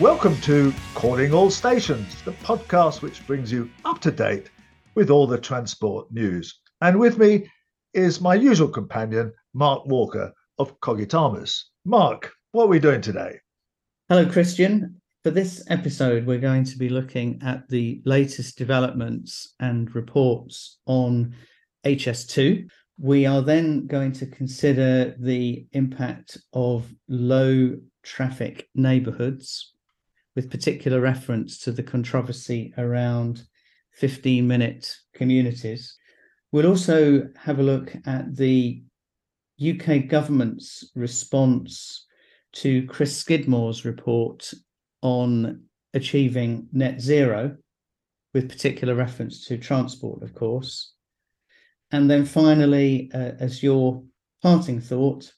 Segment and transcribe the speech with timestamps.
[0.00, 4.48] Welcome to Calling All Stations, the podcast which brings you up to date
[4.94, 6.60] with all the transport news.
[6.80, 7.50] And with me
[7.94, 11.64] is my usual companion, Mark Walker of Cogitamus.
[11.84, 13.40] Mark, what are we doing today?
[14.08, 15.00] Hello, Christian.
[15.24, 21.34] For this episode, we're going to be looking at the latest developments and reports on
[21.84, 22.68] HS2.
[23.00, 29.74] We are then going to consider the impact of low traffic neighborhoods
[30.38, 33.42] with particular reference to the controversy around
[33.94, 35.98] 15 minute communities.
[36.52, 38.80] We'll also have a look at the
[39.60, 42.06] UK government's response
[42.52, 44.54] to Chris Skidmore's report
[45.02, 47.56] on achieving net zero,
[48.32, 50.92] with particular reference to transport, of course.
[51.90, 54.04] And then finally, uh, as your
[54.40, 55.32] parting thought,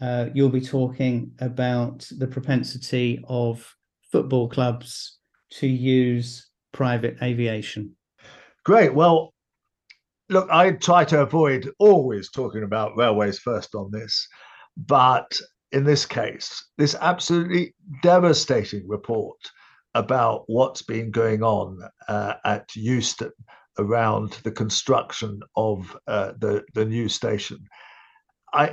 [0.00, 3.70] uh, you'll be talking about the propensity of
[4.14, 5.18] football clubs
[5.50, 7.96] to use private aviation?
[8.64, 8.94] Great.
[8.94, 9.34] Well,
[10.28, 14.28] look, I try to avoid always talking about railways first on this,
[14.76, 15.36] but
[15.72, 19.40] in this case, this absolutely devastating report
[19.94, 23.32] about what's been going on uh, at Euston
[23.80, 27.58] around the construction of uh, the the new station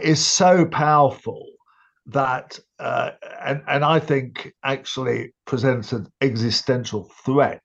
[0.04, 1.44] is so powerful
[2.08, 7.64] that uh, and and I think actually presents an existential threat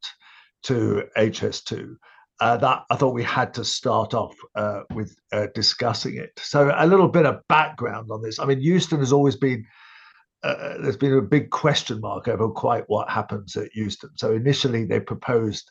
[0.64, 1.96] to HS2
[2.40, 6.32] uh, that I thought we had to start off uh, with uh, discussing it.
[6.38, 8.38] So a little bit of background on this.
[8.38, 9.64] I mean, Euston has always been
[10.42, 14.10] uh, there's been a big question mark over quite what happens at Euston.
[14.16, 15.70] So initially they proposed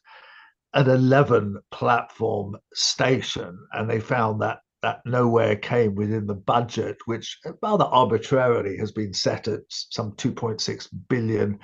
[0.74, 7.40] an 11 platform station, and they found that that nowhere came within the budget, which
[7.64, 11.58] rather arbitrarily has been set at some 2.6 billion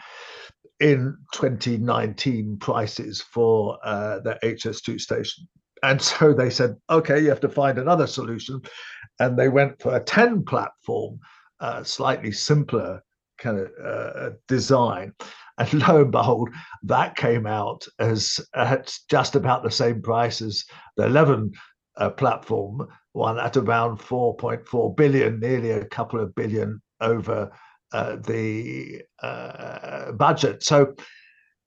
[0.80, 5.48] in 2019 prices for uh, the HS2 station.
[5.84, 8.60] And so they said, okay, you have to find another solution.
[9.20, 11.20] And they went for a 10 platform,
[11.60, 13.04] uh, slightly simpler
[13.38, 15.14] kind of uh, design.
[15.60, 16.50] And lo and behold,
[16.84, 20.64] that came out as at just about the same price as
[20.98, 21.52] the 11
[22.02, 27.52] uh, platform one at around 4.4 billion, nearly a couple of billion over
[27.94, 30.64] uh, the uh, budget.
[30.64, 30.96] So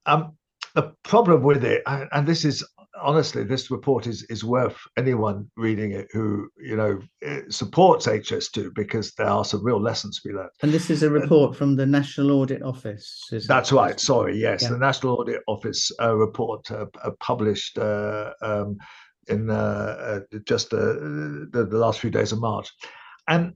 [0.06, 0.37] um,
[0.75, 2.65] the problem with it, and this is
[3.00, 7.00] honestly, this report is is worth anyone reading it who you know
[7.49, 10.50] supports HS2 because there are some real lessons to be learned.
[10.62, 13.28] And this is a report from the National Audit Office.
[13.47, 14.00] That's right.
[14.00, 14.71] Sorry, yes, yeah.
[14.71, 16.87] the National Audit Office uh, report uh,
[17.21, 17.78] published.
[17.78, 18.78] Uh, um,
[19.29, 22.71] in uh, uh, just uh, the, the, last few days of March.
[23.29, 23.55] And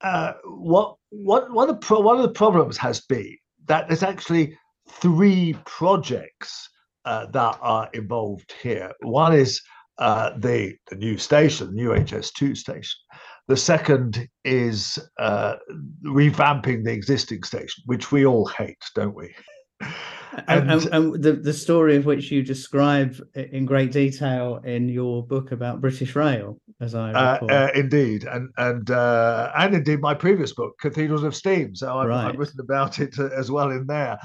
[0.00, 4.02] uh, what what one of the pro- one of the problems has been that there's
[4.02, 4.56] actually
[4.88, 6.68] three projects
[7.04, 8.92] uh, that are involved here.
[9.02, 9.60] One is
[9.98, 12.98] uh, the the new station, the new HS2 station.
[13.46, 19.34] The second is revamping the existing station, which we all hate, don't we?
[20.48, 25.26] and, and, and, the, the story of which you describe in great detail in your
[25.26, 27.50] book about British Rail, as I uh, recall.
[27.50, 31.74] Uh, uh, indeed, and and uh, and indeed my previous book, Cathedrals of Steam.
[31.74, 32.26] So I've, right.
[32.26, 34.18] I've written about it uh, as well in there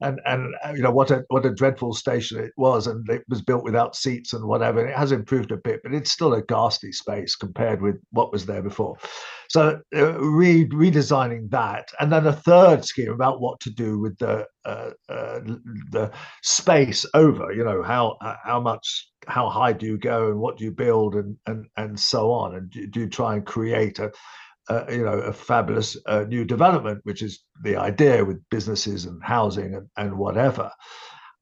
[0.00, 3.24] and and uh, you know what a what a dreadful station it was, and it
[3.28, 4.80] was built without seats and whatever.
[4.80, 8.32] And it has improved a bit, but it's still a ghastly space compared with what
[8.32, 8.96] was there before.
[9.48, 14.18] So uh, re- redesigning that, and then a third scheme about what to do with
[14.18, 15.40] the uh, uh,
[15.90, 16.10] the
[16.42, 17.52] space over.
[17.52, 20.70] You know how uh, how much how high do you go and what do you
[20.70, 24.10] build and and and so on, and do, do you try and create a
[24.68, 29.22] uh, you know, a fabulous uh, new development, which is the idea with businesses and
[29.22, 30.70] housing and, and whatever.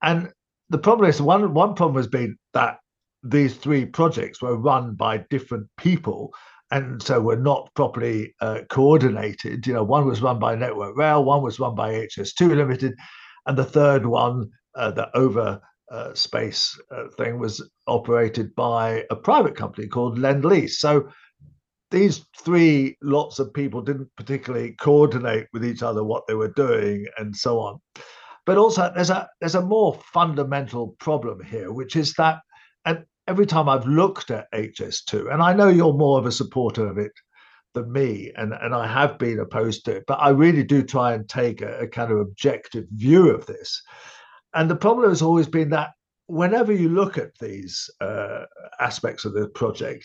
[0.02, 0.30] And
[0.70, 2.78] the problem is one one problem has been that
[3.22, 6.32] these three projects were run by different people
[6.72, 9.66] and so were not properly uh, coordinated.
[9.66, 12.94] You know, one was run by Network Rail, one was run by HS2 Limited,
[13.46, 15.60] and the third one, uh, the over
[15.90, 20.78] uh, space uh, thing, was operated by a private company called Lend Lease.
[20.78, 21.08] So
[21.92, 27.06] these three lots of people didn't particularly coordinate with each other what they were doing
[27.18, 27.80] and so on.
[28.44, 32.40] But also there's a there's a more fundamental problem here which is that
[32.84, 36.88] and every time i've looked at hs2 and i know you're more of a supporter
[36.88, 37.12] of it
[37.74, 41.14] than me and and i have been opposed to it but i really do try
[41.14, 43.80] and take a, a kind of objective view of this.
[44.54, 45.92] And the problem has always been that
[46.26, 48.44] whenever you look at these uh,
[48.80, 50.04] aspects of the project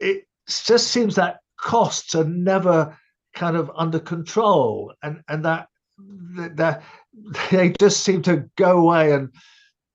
[0.00, 2.96] it just seems that costs are never
[3.34, 5.68] kind of under control and and that
[5.98, 6.76] they,
[7.50, 9.30] they just seem to go away and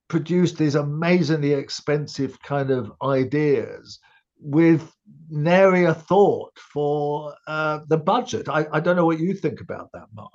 [0.08, 4.00] produce these amazingly expensive kind of ideas
[4.42, 4.92] with
[5.30, 8.50] nary a thought for uh, the budget.
[8.50, 10.32] I, I don't know what you think about that, Mark.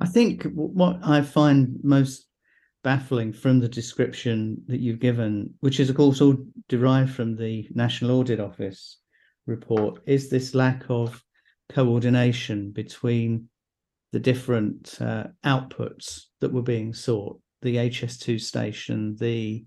[0.00, 2.26] I think what I find most
[2.82, 6.36] baffling from the description that you've given, which is of course all
[6.68, 8.98] derived from the National Audit Office
[9.46, 11.22] report, is this lack of
[11.68, 13.48] coordination between
[14.12, 19.64] the different uh, outputs that were being sought the HS2 station, the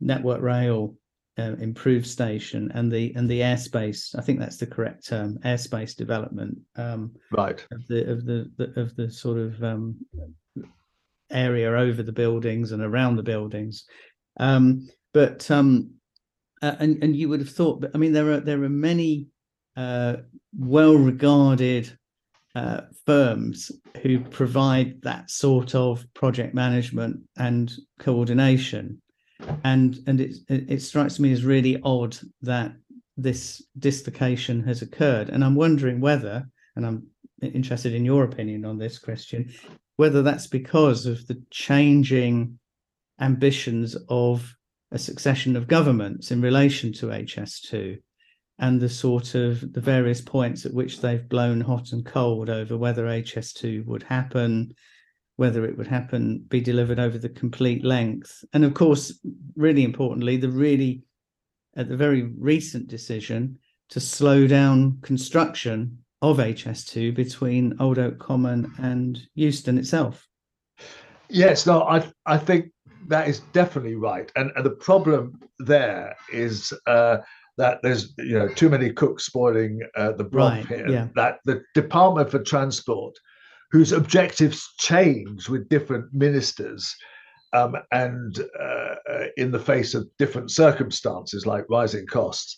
[0.00, 0.94] Network Rail
[1.38, 4.16] uh, improved station, and the and the airspace.
[4.16, 6.58] I think that's the correct term, airspace development.
[6.76, 7.66] Um, right.
[7.72, 9.96] Of the of the, the of the sort of um,
[11.30, 13.84] area over the buildings and around the buildings.
[14.38, 15.94] Um, but um,
[16.62, 19.28] uh, and and you would have thought, but I mean, there are there are many
[19.76, 20.16] uh,
[20.58, 21.90] well-regarded
[22.54, 23.70] uh, firms
[24.02, 29.00] who provide that sort of project management and coordination,
[29.64, 32.72] and and it it strikes me as really odd that
[33.16, 36.46] this dislocation has occurred, and I'm wondering whether,
[36.76, 37.06] and I'm
[37.42, 39.52] interested in your opinion on this, Christian,
[39.96, 42.58] whether that's because of the changing
[43.20, 44.54] ambitions of
[44.92, 47.98] a succession of governments in relation to HS2
[48.58, 52.76] and the sort of the various points at which they've blown hot and cold over
[52.76, 54.74] whether HS2 would happen,
[55.36, 58.44] whether it would happen, be delivered over the complete length.
[58.52, 59.18] And of course,
[59.56, 61.02] really importantly, the really
[61.76, 63.58] at the very recent decision
[63.90, 70.28] to slow down construction of HS2 between Old Oak Common and Euston itself.
[71.28, 72.72] Yes, no, I I think
[73.08, 77.18] that is definitely right, and, and the problem there is uh,
[77.56, 80.88] that there's you know too many cooks spoiling uh, the broth right, here.
[80.88, 81.08] Yeah.
[81.14, 83.14] That the Department for Transport,
[83.70, 86.94] whose objectives change with different ministers.
[87.52, 92.56] Um, and uh, uh in the face of different circumstances like rising costs,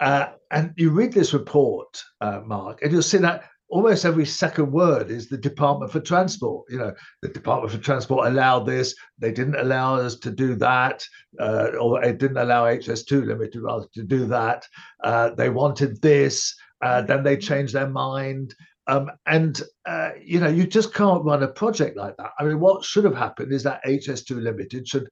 [0.00, 4.70] uh, and you read this report, uh, Mark, and you'll see that almost every second
[4.70, 6.66] word is the Department for Transport.
[6.68, 11.04] You know, the Department for Transport allowed this, they didn't allow us to do that,
[11.38, 14.66] uh, or it didn't allow HS2 Limited rather to do that.
[15.02, 18.54] Uh, they wanted this, uh, then they changed their mind.
[18.86, 22.32] Um, and uh, you know, you just can't run a project like that.
[22.38, 25.08] I mean, what should have happened is that HS2 Limited should,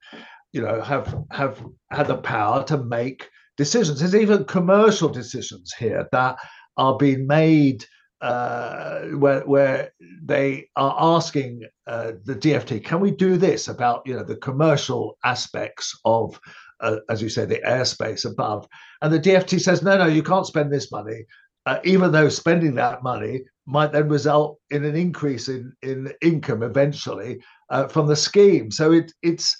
[0.51, 3.99] you know, have have had the power to make decisions.
[3.99, 6.37] There's even commercial decisions here that
[6.75, 7.85] are being made
[8.21, 9.91] uh, where where
[10.23, 15.17] they are asking uh, the DFT, can we do this about you know the commercial
[15.23, 16.39] aspects of,
[16.81, 18.67] uh, as you say, the airspace above?
[19.01, 21.25] And the DFT says, no, no, you can't spend this money,
[21.65, 26.63] uh, even though spending that money might then result in an increase in in income
[26.63, 27.39] eventually
[27.69, 28.71] uh, from the scheme.
[28.71, 29.55] So it it's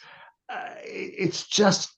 [0.92, 1.98] it's just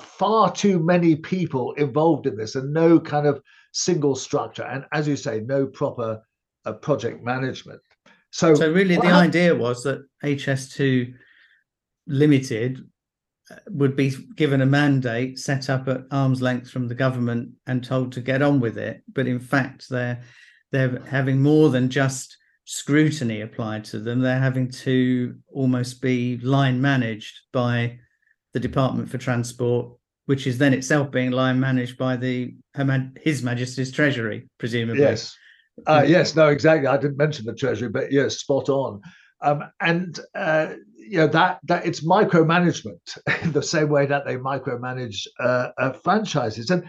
[0.00, 3.42] far too many people involved in this and no kind of
[3.72, 6.22] single structure and as you say no proper
[6.64, 7.80] uh, project management.
[8.30, 11.14] So so really the idea was that hs2
[12.06, 12.88] limited
[13.50, 17.84] uh, would be given a mandate set up at arm's length from the government and
[17.84, 20.22] told to get on with it but in fact they're
[20.70, 24.20] they're having more than just scrutiny applied to them.
[24.20, 27.98] They're having to almost be line managed by
[28.52, 32.54] the Department for Transport, which is then itself being line managed by the
[33.20, 35.02] His Majesty's Treasury, presumably.
[35.02, 35.36] Yes.
[35.86, 36.86] Uh, yes, no, exactly.
[36.86, 39.00] I didn't mention the Treasury, but yes, spot on.
[39.40, 44.36] Um, and uh, you know that that it's micromanagement in the same way that they
[44.36, 46.84] micromanage uh, uh franchises, and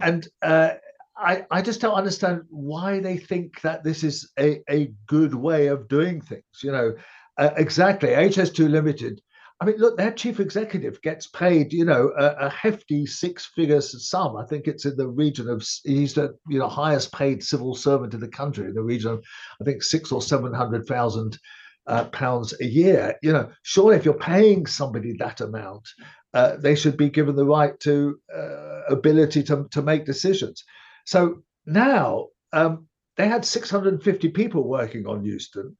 [0.00, 0.70] and uh,
[1.16, 5.68] I I just don't understand why they think that this is a a good way
[5.68, 6.44] of doing things.
[6.62, 6.94] You know,
[7.38, 8.08] uh, exactly.
[8.08, 9.20] HS2 Limited
[9.60, 14.08] I mean, look, their chief executive gets paid, you know, a, a, hefty six figures
[14.08, 14.36] sum.
[14.36, 18.12] I think it's in the region of he's the you know highest paid civil servant
[18.12, 19.24] in the country in the region of
[19.60, 21.38] I think six or seven hundred thousand
[21.86, 23.16] uh, pounds a year.
[23.22, 25.88] You know, surely if you're paying somebody that amount,
[26.34, 30.64] uh, they should be given the right to uh, ability to to make decisions.
[31.06, 35.76] So now um, they had 650 people working on Euston.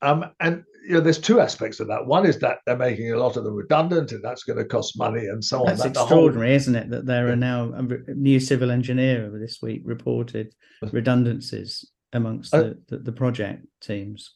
[0.00, 2.06] Um, and you know, there's two aspects of that.
[2.06, 4.98] One is that they're making a lot of them redundant, and that's going to cost
[4.98, 5.92] money and so that's on.
[5.92, 6.56] That's extraordinary, whole...
[6.56, 6.90] isn't it?
[6.90, 10.54] That there are now a new civil engineer this week reported
[10.92, 14.34] redundancies amongst uh, the, the, the, project teams.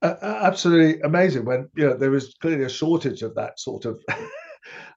[0.00, 1.44] Uh, absolutely amazing.
[1.44, 4.02] When you know there is clearly a shortage of that sort of.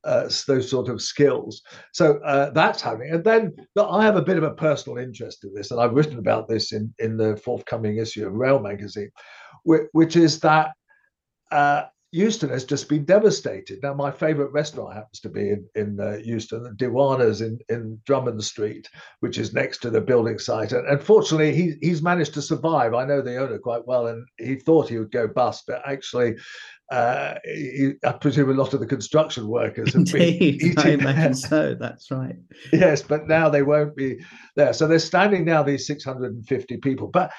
[0.04, 1.62] Uh, those sort of skills.
[1.94, 3.12] So uh, that's happening.
[3.14, 5.94] And then look, I have a bit of a personal interest in this, and I've
[5.94, 9.10] written about this in, in the forthcoming issue of Rail magazine,
[9.64, 10.74] which is that
[11.53, 13.79] uh, Euston has just been devastated.
[13.81, 18.43] Now, my favorite restaurant happens to be in, in uh, Euston, Diwana's in, in Drummond
[18.43, 18.88] Street,
[19.22, 20.74] which is next to the building site.
[20.74, 22.93] And unfortunately, he, he's managed to survive.
[22.93, 26.36] I know the owner quite well, and he thought he would go bust, but actually,
[26.91, 30.89] uh, he, I presume a lot of the construction workers have Indeed, been eating I
[30.91, 31.74] imagine so.
[31.74, 32.36] That's right.
[32.72, 34.19] Yes, but now they won't be
[34.55, 34.74] there.
[34.74, 37.07] So they're standing now, these 650 people.
[37.07, 37.31] But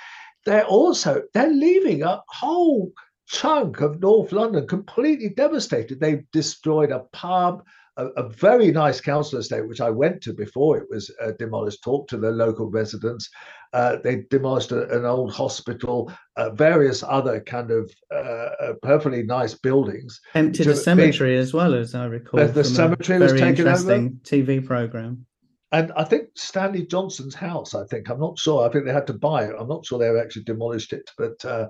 [0.47, 2.93] they're also, they're leaving a whole
[3.27, 6.01] chunk of North London completely devastated.
[6.01, 7.65] They've destroyed a pub,
[7.97, 11.83] a, a, very nice council estate, which I went to before it was uh, demolished,
[11.83, 13.31] talked to the local residents.
[13.73, 19.23] Uh, they demolished a, an old hospital, uh, various other kind of uh, uh, perfectly
[19.23, 20.21] nice buildings.
[20.35, 22.47] Emptied a cemetery as well, as I recall.
[22.47, 24.09] The cemetery was taken over.
[24.23, 25.27] TV program.
[25.73, 28.65] And I think Stanley Johnson's house, I think, I'm not sure.
[28.65, 29.57] I think they had to buy it.
[29.59, 31.67] I'm not sure they actually demolished it, but uh,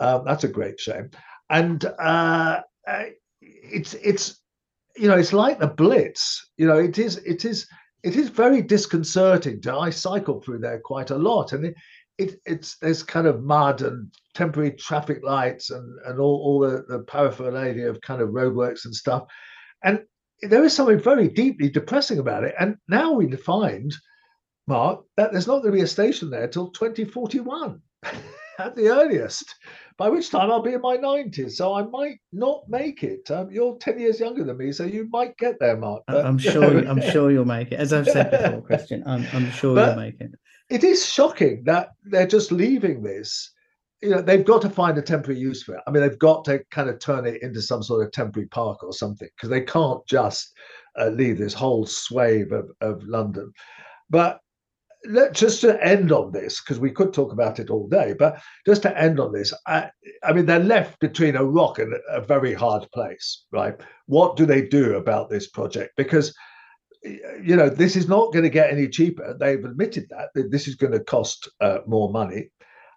[0.00, 1.10] um, that's a great shame.
[1.50, 2.60] And uh,
[3.40, 4.40] it's it's
[4.96, 6.50] you know it's like the Blitz.
[6.56, 7.66] You know it is it is
[8.02, 9.60] it is very disconcerting.
[9.62, 11.74] To, I cycle through there quite a lot, and it,
[12.18, 16.84] it it's there's kind of mud and temporary traffic lights and and all, all the,
[16.88, 19.24] the paraphernalia of kind of roadworks and stuff.
[19.82, 20.02] And
[20.42, 22.54] there is something very deeply depressing about it.
[22.60, 23.92] And now we find,
[24.66, 27.80] Mark, that there's not going to be a station there till 2041
[28.58, 29.54] at the earliest
[29.98, 31.52] by which time I'll be in my 90s.
[31.52, 33.28] So I might not make it.
[33.30, 36.04] Um, you're 10 years younger than me, so you might get there, Mark.
[36.06, 37.80] But, I'm sure I'm sure you'll make it.
[37.80, 40.30] As I've said before, Christian, I'm, I'm sure you'll make it.
[40.70, 43.52] It is shocking that they're just leaving this.
[44.00, 45.80] You know, they've got to find a temporary use for it.
[45.86, 48.84] I mean, they've got to kind of turn it into some sort of temporary park
[48.84, 50.52] or something because they can't just
[51.00, 53.50] uh, leave this whole swathe of, of London.
[54.08, 54.40] But
[55.08, 58.40] let just to end on this because we could talk about it all day but
[58.66, 59.90] just to end on this I,
[60.22, 63.74] I, mean they're left between a rock and a very hard place right?
[64.06, 65.94] What do they do about this project?
[65.96, 66.34] Because
[67.04, 69.36] you know this is not going to get any cheaper.
[69.38, 72.50] They've admitted that this is going to cost uh, more money.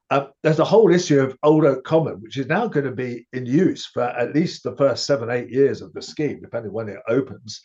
[0.09, 3.25] Uh, there's a whole issue of Old Oak Common, which is now going to be
[3.31, 6.89] in use for at least the first seven, eight years of the scheme, depending when
[6.89, 7.61] it opens,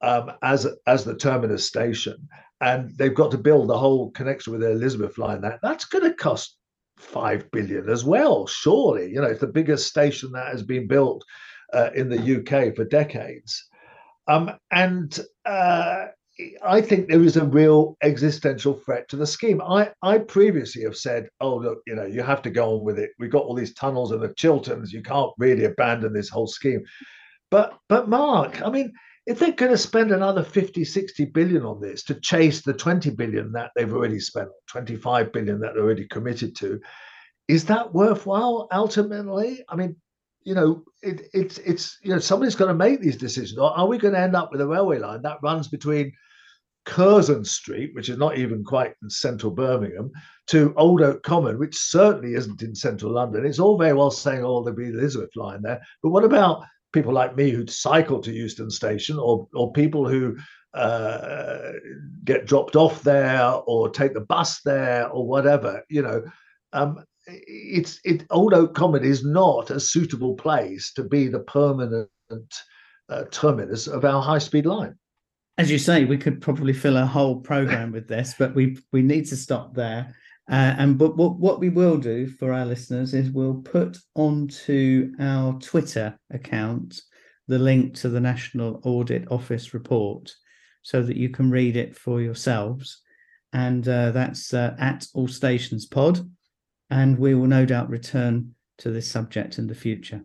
[0.00, 2.28] um, as as the terminus station
[2.64, 5.42] and they've got to build the whole connection with the Elizabeth line.
[5.42, 6.56] That that's going to cost
[6.96, 8.46] five billion as well.
[8.46, 11.22] Surely, you know, it's the biggest station that has been built
[11.74, 13.68] uh, in the UK for decades.
[14.28, 16.06] Um, and uh,
[16.64, 19.60] I think there is a real existential threat to the scheme.
[19.60, 22.98] I, I previously have said, oh, look, you know, you have to go on with
[22.98, 23.10] it.
[23.18, 24.90] We've got all these tunnels and the Chilterns.
[24.90, 26.82] You can't really abandon this whole scheme.
[27.50, 28.94] But, but Mark, I mean,
[29.26, 33.10] if they're going to spend another 50 60 billion on this to chase the 20
[33.10, 36.80] billion that they've already spent 25 billion that they're already committed to
[37.48, 39.64] is that worthwhile ultimately?
[39.68, 39.96] I mean
[40.42, 43.58] you know it, it's it's you know somebody's got to make these decisions.
[43.58, 46.12] Or are we going to end up with a railway line that runs between
[46.86, 50.10] curzon street which is not even quite in central birmingham
[50.46, 53.46] to old oak common which certainly isn't in central london?
[53.46, 56.64] It's all very well saying oh there'll be elizabeth line there but what about
[56.94, 60.36] people like me who cycle to Euston Station, or or people who
[60.72, 61.72] uh,
[62.24, 65.82] get dropped off there, or take the bus there, or whatever.
[65.90, 66.22] You know,
[66.72, 68.24] um, it's it.
[68.30, 72.08] Old Oak Common is not a suitable place to be the permanent
[73.08, 74.94] uh, terminus of our high speed line.
[75.58, 79.02] As you say, we could probably fill a whole program with this, but we we
[79.02, 80.14] need to stop there.
[80.50, 85.12] Uh, and but what, what we will do for our listeners is we'll put onto
[85.18, 87.00] our Twitter account
[87.48, 90.34] the link to the National Audit Office report
[90.82, 93.00] so that you can read it for yourselves.
[93.52, 96.20] And uh, that's uh, at All Stations Pod.
[96.90, 100.22] And we will no doubt return to this subject in the future.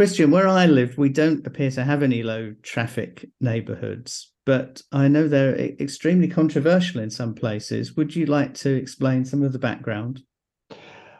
[0.00, 5.08] Christian, where I live, we don't appear to have any low traffic neighbourhoods, but I
[5.08, 7.98] know they're extremely controversial in some places.
[7.98, 10.22] Would you like to explain some of the background?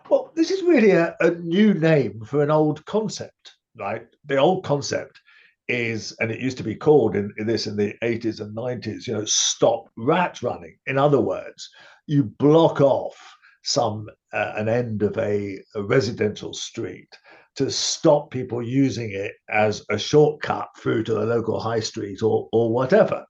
[0.09, 4.07] Well, this is really a, a new name for an old concept, right?
[4.25, 5.21] The old concept
[5.69, 9.07] is, and it used to be called in, in, this in the 80s and 90s,
[9.07, 10.79] you know, stop rat running.
[10.87, 11.69] In other words,
[12.07, 13.19] you block off
[13.63, 17.15] some uh, an end of a, a residential street
[17.57, 22.49] to stop people using it as a shortcut through to the local high street or
[22.52, 23.25] or whatever,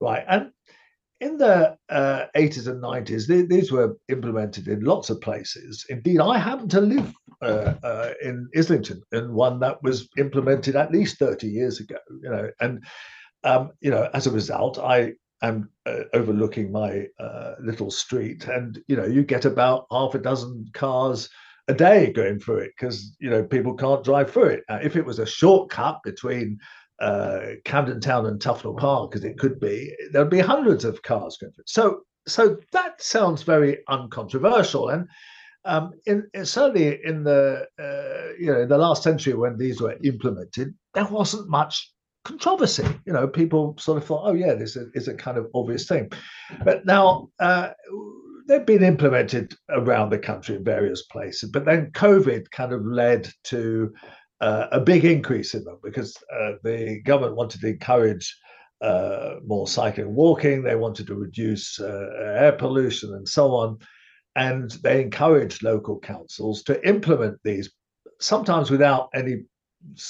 [0.00, 0.24] right?
[0.28, 0.50] And
[1.20, 5.84] in the uh, 80s and 90s, th- these were implemented in lots of places.
[5.88, 10.92] Indeed, I happen to live uh, uh, in Islington, in one that was implemented at
[10.92, 11.96] least 30 years ago.
[12.22, 12.84] You know, and
[13.44, 18.78] um, you know, as a result, I am uh, overlooking my uh, little street, and
[18.88, 21.30] you know, you get about half a dozen cars
[21.68, 24.64] a day going through it because you know people can't drive through it.
[24.68, 26.58] If it was a shortcut between
[27.00, 31.36] uh, Camden Town and Tufnell Park, as it could be, there'd be hundreds of cars
[31.36, 31.68] going through it.
[31.68, 35.08] So, so that sounds very uncontroversial, and
[35.64, 39.80] um, in, in, certainly in the uh, you know in the last century when these
[39.80, 41.92] were implemented, there wasn't much
[42.24, 42.86] controversy.
[43.04, 45.86] You know, people sort of thought, oh yeah, this is, is a kind of obvious
[45.86, 46.10] thing.
[46.64, 47.70] But now uh,
[48.46, 51.50] they've been implemented around the country in various places.
[51.50, 53.92] But then COVID kind of led to
[54.40, 58.36] uh, a big increase in them because uh, the government wanted to encourage
[58.80, 60.62] uh, more cycling and walking.
[60.62, 63.78] They wanted to reduce uh, air pollution and so on.
[64.36, 67.72] And they encouraged local councils to implement these,
[68.20, 69.44] sometimes without any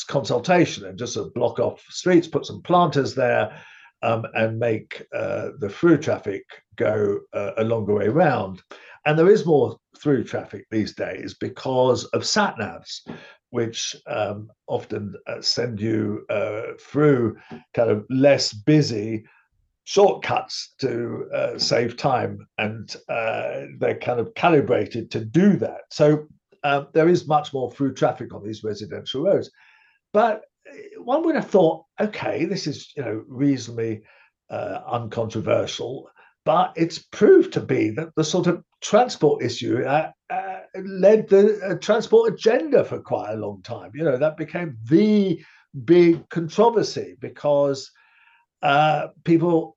[0.09, 3.57] consultation and just sort of block off streets, put some planters there,
[4.07, 6.45] um, and make uh, the through traffic
[6.77, 8.63] go uh, a longer way round.
[9.05, 13.01] And there is more through traffic these days because of sat navs,
[13.51, 17.37] which um, often uh, send you uh, through
[17.75, 19.25] kind of less busy
[19.85, 25.83] shortcuts to uh, save time, and uh, they're kind of calibrated to do that.
[25.91, 26.27] So
[26.65, 29.51] um, there is much more through traffic on these residential roads.
[30.13, 30.43] But
[30.99, 34.03] one would have thought, okay, this is you know reasonably
[34.51, 36.09] uh, uncontroversial,
[36.45, 41.61] but it's proved to be that the sort of transport issue uh, uh, led the
[41.61, 43.91] uh, transport agenda for quite a long time.
[43.95, 45.43] You know that became the
[45.85, 47.91] big controversy because
[48.63, 49.77] uh, people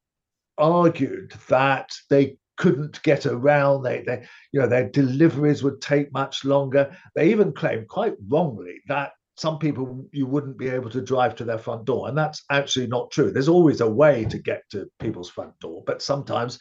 [0.57, 3.83] argued that they couldn't get around.
[3.83, 6.95] They, they, you know, their deliveries would take much longer.
[7.15, 11.45] They even claimed, quite wrongly, that some people you wouldn't be able to drive to
[11.45, 13.31] their front door and that's actually not true.
[13.31, 16.59] There's always a way to get to people's front door but sometimes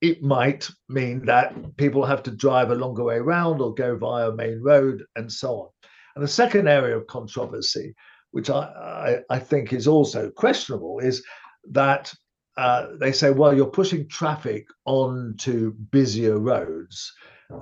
[0.00, 4.30] it might mean that people have to drive a longer way around or go via
[4.30, 5.68] a main road and so on.
[6.14, 7.94] And the second area of controversy
[8.30, 11.24] which i i, I think is also questionable is
[11.70, 12.12] that
[12.56, 17.12] uh, they say well you're pushing traffic onto busier roads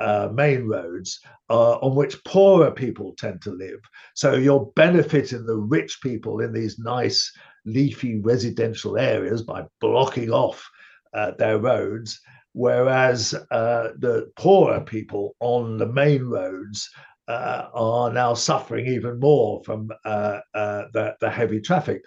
[0.01, 1.21] uh, main roads
[1.51, 3.81] uh, on which poorer people tend to live.
[4.15, 7.33] So you're benefiting the rich people in these nice
[7.65, 10.69] leafy residential areas by blocking off
[11.15, 12.21] uh, their roads,
[12.53, 16.89] whereas uh, the poorer people on the main roads
[17.29, 22.03] uh, are now suffering even more from uh, the, the heavy traffic.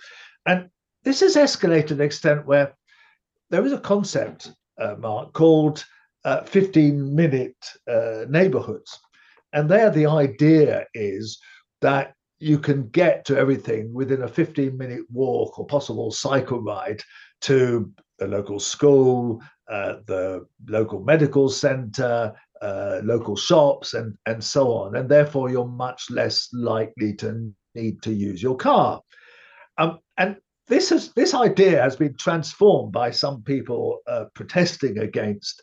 [0.46, 0.70] And
[1.04, 2.74] this has escalated to an extent where
[3.50, 4.52] there is a concept,
[5.00, 5.84] Mark, called
[6.26, 7.56] uh, 15 minute
[7.88, 9.00] uh, neighborhoods.
[9.54, 11.40] And there, the idea is
[11.82, 17.02] that you can get to everything within a 15 minute walk or possible cycle ride
[17.42, 24.72] to the local school, uh, the local medical center, uh, local shops, and, and so
[24.72, 24.96] on.
[24.96, 29.02] And therefore, you're much less likely to need to use your car.
[29.78, 35.62] Um, and this has this idea has been transformed by some people uh, protesting against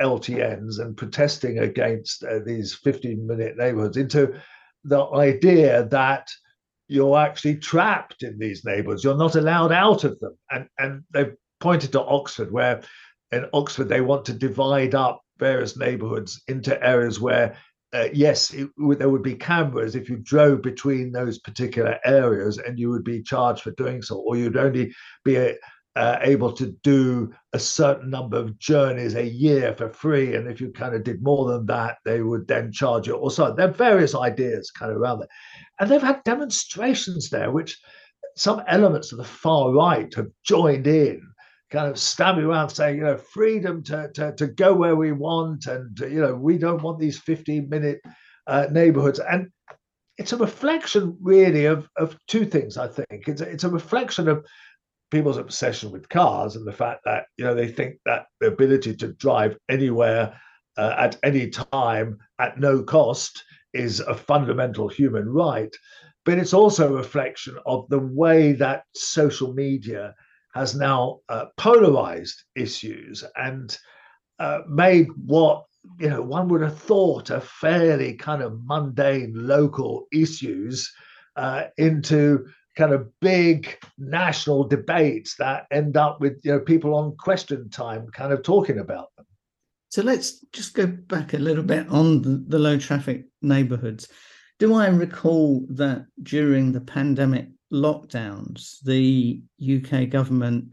[0.00, 4.34] LTNs and protesting against uh, these 15 minute neighborhoods into
[4.84, 6.30] the idea that
[6.88, 9.02] you're actually trapped in these neighborhoods.
[9.02, 10.36] You're not allowed out of them.
[10.50, 12.82] And, and they've pointed to Oxford, where
[13.32, 17.56] in Oxford they want to divide up various neighborhoods into areas where,
[17.92, 22.78] uh, yes, it, there would be cameras if you drove between those particular areas and
[22.78, 24.92] you would be charged for doing so, or you'd only
[25.24, 25.56] be a,
[25.96, 30.34] uh, able to do a certain number of journeys a year for free.
[30.34, 33.30] And if you kind of did more than that, they would then charge you or
[33.30, 33.52] so.
[33.52, 35.28] There are various ideas kind of around there.
[35.80, 37.80] And they've had demonstrations there, which
[38.36, 41.22] some elements of the far right have joined in,
[41.70, 45.64] kind of standing around saying, you know, freedom to, to, to go where we want.
[45.64, 48.00] And, you know, we don't want these 15 minute
[48.46, 49.18] uh, neighborhoods.
[49.18, 49.48] And
[50.18, 53.28] it's a reflection really of, of two things, I think.
[53.28, 54.44] It's it's a reflection of
[55.16, 58.94] people's obsession with cars and the fact that you know they think that the ability
[58.94, 60.38] to drive anywhere
[60.76, 65.74] uh, at any time at no cost is a fundamental human right.
[66.26, 70.14] But it's also a reflection of the way that social media
[70.52, 73.74] has now uh, polarized issues and
[74.38, 75.64] uh, made what
[75.98, 80.92] you know one would have thought are fairly kind of mundane local issues
[81.36, 82.44] uh, into
[82.76, 88.06] kind of big national debates that end up with you know people on question time
[88.12, 89.26] kind of talking about them.
[89.88, 94.08] So let's just go back a little bit on the, the low traffic neighborhoods.
[94.58, 100.72] Do i recall that during the pandemic lockdowns the uk government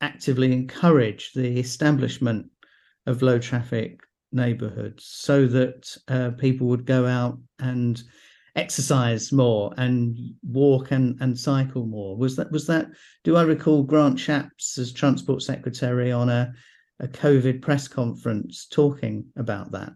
[0.00, 2.46] actively encouraged the establishment
[3.06, 8.02] of low traffic neighborhoods so that uh, people would go out and
[8.56, 12.16] exercise more and walk and, and cycle more.
[12.16, 12.88] Was that was that?
[13.24, 16.52] Do I recall Grant Shapps as transport secretary on a
[17.00, 19.92] a COVID press conference talking about that?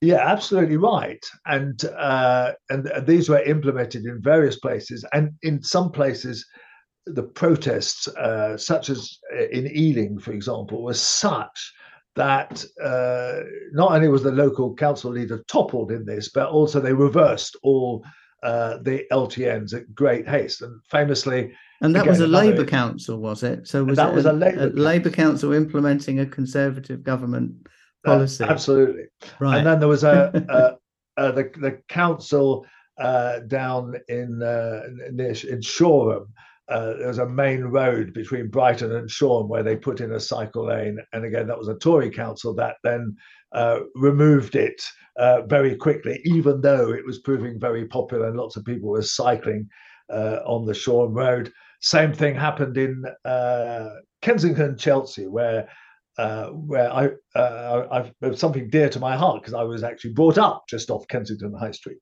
[0.00, 1.24] Yeah, absolutely right.
[1.46, 6.46] And uh, and these were implemented in various places, and in some places,
[7.06, 9.18] the protests, uh, such as
[9.50, 11.72] in Ealing, for example, were such
[12.16, 13.40] that uh,
[13.72, 18.04] not only was the local council leader toppled in this, but also they reversed all
[18.42, 20.62] uh, the LTNs at great haste.
[20.62, 23.68] And famously, and that again, was a Labour council, was it?
[23.68, 27.52] So was that was a, a Labour, a Labour council implementing a Conservative government
[28.04, 28.44] uh, policy?
[28.44, 29.04] Uh, absolutely.
[29.38, 29.58] Right.
[29.58, 30.78] And then there was a,
[31.16, 32.66] a the the council
[32.98, 36.32] uh, down in uh, near in Shoreham
[36.70, 40.20] uh, there was a main road between Brighton and Shoreham where they put in a
[40.20, 40.98] cycle lane.
[41.12, 43.16] And again, that was a Tory council that then
[43.52, 44.80] uh, removed it
[45.18, 49.02] uh, very quickly, even though it was proving very popular and lots of people were
[49.02, 49.68] cycling
[50.12, 51.52] uh, on the Shoreham Road.
[51.80, 53.88] Same thing happened in uh,
[54.22, 55.68] Kensington, Chelsea, where
[56.18, 57.08] uh, where I,
[57.90, 61.54] I've something dear to my heart because I was actually brought up just off Kensington
[61.58, 61.98] High Street.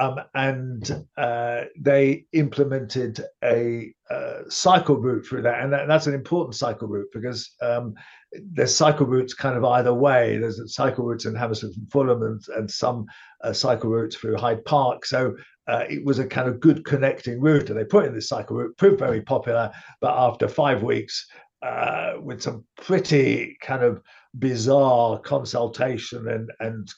[0.00, 6.14] Um, and uh, they implemented a uh, cycle route through that, and that, that's an
[6.14, 7.92] important cycle route because um,
[8.32, 10.38] there's cycle routes kind of either way.
[10.38, 13.04] There's cycle routes in Hammersmith and Fulham, and, and some
[13.44, 15.04] uh, cycle routes through Hyde Park.
[15.04, 15.36] So
[15.68, 18.56] uh, it was a kind of good connecting route, and they put in this cycle
[18.56, 19.70] route, proved very popular.
[20.00, 21.26] But after five weeks,
[21.62, 24.00] uh, with some pretty kind of
[24.38, 26.88] bizarre consultation and and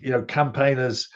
[0.00, 1.06] you know campaigners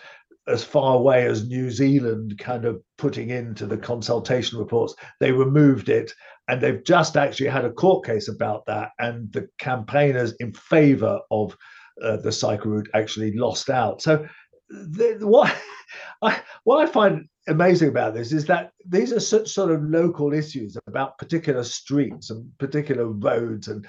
[0.46, 4.94] as far away as New Zealand kind of putting into the consultation reports.
[5.20, 6.12] They removed it,
[6.48, 8.90] and they've just actually had a court case about that.
[8.98, 11.56] And the campaigners in favour of
[12.02, 14.02] uh, the cycle route actually lost out.
[14.02, 14.26] So,
[14.68, 15.54] the, what
[16.22, 20.32] I, what I find amazing about this is that these are such sort of local
[20.32, 23.86] issues about particular streets and particular roads, and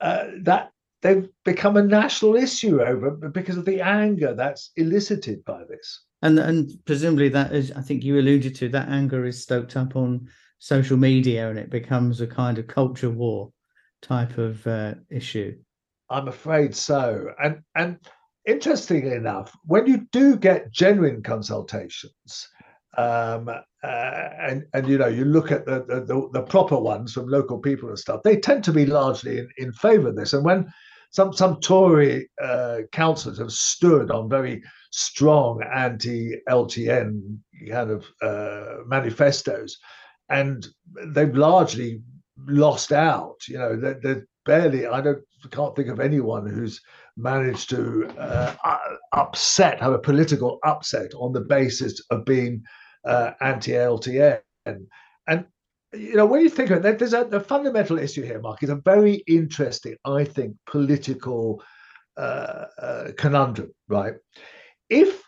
[0.00, 0.71] uh, that
[1.02, 6.04] they've become a national issue over because of the anger that's elicited by this.
[6.22, 9.96] And and presumably that is, I think you alluded to that anger is stoked up
[9.96, 13.52] on social media, and it becomes a kind of culture war
[14.00, 15.56] type of uh, issue.
[16.08, 17.32] I'm afraid so.
[17.42, 17.98] And and
[18.46, 22.48] interestingly enough, when you do get genuine consultations,
[22.96, 27.26] um, uh, and and you know you look at the, the, the proper ones from
[27.26, 30.34] local people and stuff, they tend to be largely in, in favour of this.
[30.34, 30.72] And when
[31.12, 37.38] some some Tory uh, councillors have stood on very strong anti-LTN
[37.70, 39.78] kind of uh, manifestos,
[40.30, 40.66] and
[41.08, 42.02] they've largely
[42.48, 43.36] lost out.
[43.46, 44.88] You know, they're, they're, barely.
[44.88, 45.22] I don't
[45.52, 46.80] can't think of anyone who's
[47.16, 48.54] managed to uh,
[49.12, 52.60] upset, have a political upset on the basis of being
[53.04, 54.40] uh, anti-LTN.
[54.66, 55.44] And
[55.94, 58.70] you know, when you think of it, there's a, a, fundamental issue here, Mark, is
[58.70, 61.62] a very interesting, I think, political
[62.16, 64.14] uh, uh, conundrum, right?
[64.88, 65.22] If,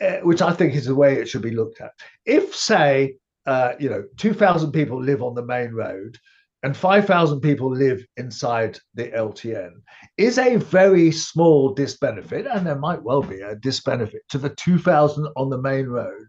[0.00, 1.92] uh, which I think is the way it should be looked at,
[2.26, 6.18] if, say, uh, you know, 2,000 people live on the main road
[6.62, 9.72] and 5,000 people live inside the LTN,
[10.16, 15.28] is a very small disbenefit, and there might well be a disbenefit to the 2,000
[15.36, 16.26] on the main road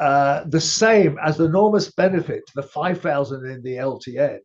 [0.00, 4.40] uh, the same as enormous benefit to the 5,000 in the LTN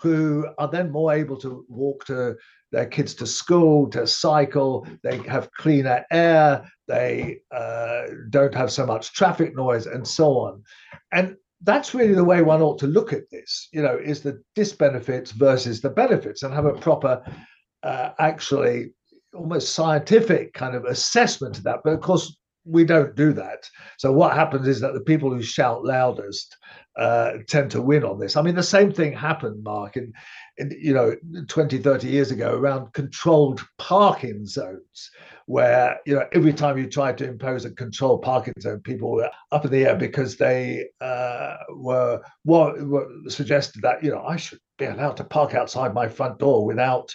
[0.00, 2.36] who are then more able to walk to
[2.72, 8.84] their kids to school, to cycle, they have cleaner air, they uh, don't have so
[8.84, 10.62] much traffic noise, and so on.
[11.12, 14.42] And that's really the way one ought to look at this, you know, is the
[14.56, 17.22] disbenefits versus the benefits and have a proper,
[17.84, 18.92] uh, actually
[19.34, 21.80] almost scientific kind of assessment of that.
[21.84, 23.68] But of course, we don't do that.
[23.98, 26.56] So what happens is that the people who shout loudest
[26.96, 28.36] uh, tend to win on this.
[28.36, 30.12] I mean, the same thing happened, Mark, in,
[30.58, 31.14] in, you know
[31.48, 35.10] 20, 30 years ago around controlled parking zones,
[35.46, 39.30] where you know every time you tried to impose a controlled parking zone, people were
[39.50, 44.36] up in the air because they uh, were, were, were suggested that you know I
[44.36, 47.12] should be allowed to park outside my front door without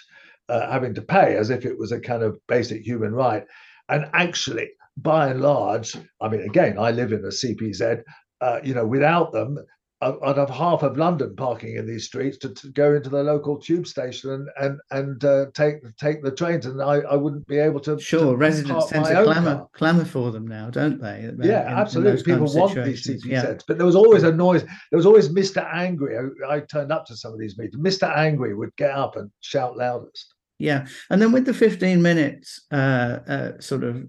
[0.50, 3.44] uh, having to pay, as if it was a kind of basic human right.
[3.88, 4.68] And actually,
[5.02, 8.02] by and large, I mean, again, I live in a CPZ.
[8.40, 9.58] Uh, you know, without them,
[10.02, 13.58] I'd have half of London parking in these streets to, to go into the local
[13.58, 17.58] tube station and and and uh, take take the trains, and I, I wouldn't be
[17.58, 18.00] able to.
[18.00, 21.30] Sure, to residents tend to clamour clamour for them now, don't they?
[21.42, 22.32] Yeah, in, absolutely.
[22.32, 23.54] In People want these CPZs, yeah.
[23.66, 24.62] but there was always a noise.
[24.62, 26.16] There was always Mister Angry.
[26.16, 27.82] I, I turned up to some of these meetings.
[27.82, 30.34] Mister Angry would get up and shout loudest.
[30.58, 34.02] Yeah, and then with the fifteen minutes uh, uh, sort of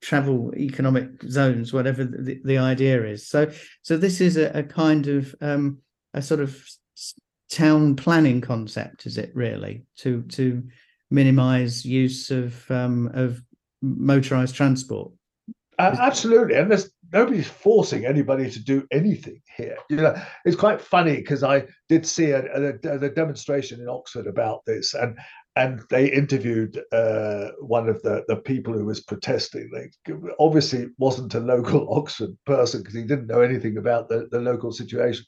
[0.00, 3.26] travel economic zones, whatever the, the idea is.
[3.26, 3.50] So,
[3.82, 5.78] so this is a, a kind of um,
[6.14, 6.62] a sort of
[7.50, 10.62] town planning concept, is it really to to
[11.10, 13.42] minimise use of um, of
[13.84, 15.12] motorised transport?
[15.78, 19.76] Uh, absolutely, and there's nobody's forcing anybody to do anything here.
[19.88, 24.26] You know, it's quite funny because I did see a, a, a, demonstration in Oxford
[24.26, 25.18] about this, and
[25.56, 29.70] and they interviewed uh, one of the, the people who was protesting.
[29.72, 34.40] They obviously wasn't a local Oxford person because he didn't know anything about the, the
[34.40, 35.24] local situation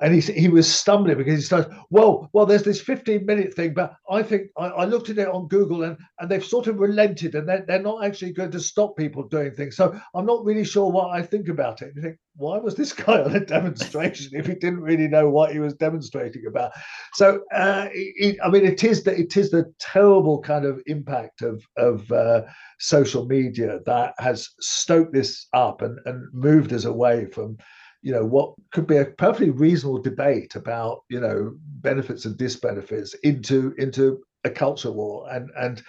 [0.00, 1.72] and he he was stumbling because he started.
[1.90, 5.28] Well, well, there's this 15 minute thing, but I think I, I, looked at it
[5.28, 8.60] on Google and and they've sort of relented and they're, they're not actually going to
[8.60, 9.76] stop people doing things.
[9.76, 11.92] So I'm not really sure what I think about it.
[11.96, 15.52] You think why was this guy on a demonstration if he didn't really know what
[15.52, 16.72] he was demonstrating about?
[17.14, 21.42] So uh, it, I mean, it is that it is the terrible kind of impact
[21.42, 22.42] of of uh,
[22.78, 27.56] social media that has stoked this up and and moved us away from
[28.06, 33.16] you know what could be a perfectly reasonable debate about you know benefits and disbenefits
[33.24, 35.82] into into a culture war and and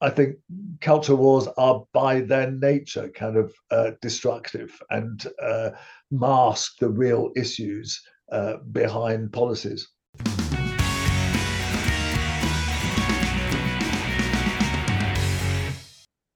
[0.00, 0.34] I think
[0.80, 5.70] culture wars are by their nature kind of uh, destructive and uh,
[6.10, 8.02] mask the real issues
[8.32, 9.86] uh, behind policies.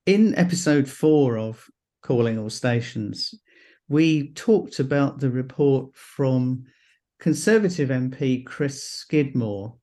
[0.06, 1.66] In episode four of
[2.02, 3.34] Calling All Stations,
[3.88, 6.64] we talked about the report from
[7.20, 9.76] Conservative MP Chris Skidmore,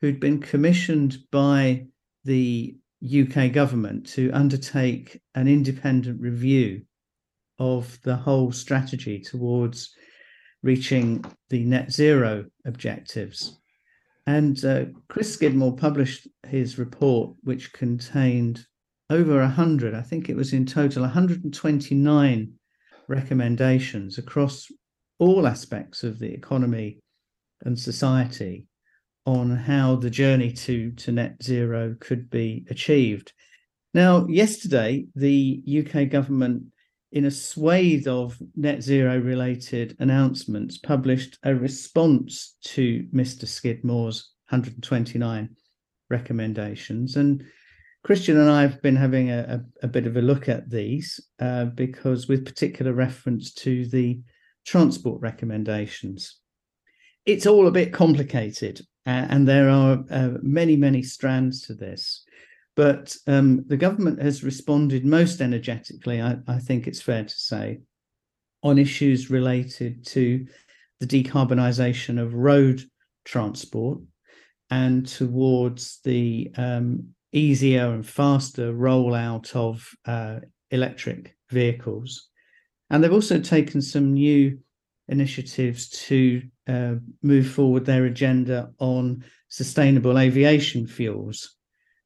[0.00, 1.86] who'd been commissioned by
[2.24, 6.82] the UK government to undertake an independent review
[7.58, 9.94] of the whole strategy towards
[10.62, 13.58] reaching the net zero objectives.
[14.26, 18.66] And uh, Chris Skidmore published his report, which contained
[19.08, 22.52] over 100, I think it was in total 129
[23.08, 24.66] recommendations across
[25.18, 26.98] all aspects of the economy
[27.62, 28.66] and society
[29.24, 33.32] on how the journey to, to net zero could be achieved.
[33.92, 36.64] Now, yesterday, the UK government,
[37.12, 43.46] in a swathe of net zero related announcements, published a response to Mr.
[43.46, 45.48] Skidmore's 129
[46.10, 47.16] recommendations.
[47.16, 47.44] And
[48.06, 51.18] Christian and I have been having a, a, a bit of a look at these
[51.40, 54.20] uh, because, with particular reference to the
[54.64, 56.36] transport recommendations,
[57.24, 62.22] it's all a bit complicated uh, and there are uh, many, many strands to this.
[62.76, 67.80] But um, the government has responded most energetically, I, I think it's fair to say,
[68.62, 70.46] on issues related to
[71.00, 72.84] the decarbonisation of road
[73.24, 73.98] transport
[74.70, 82.28] and towards the um, easier and faster rollout of uh, electric vehicles.
[82.90, 84.58] And they've also taken some new
[85.08, 91.56] initiatives to uh, move forward their agenda on sustainable aviation fuels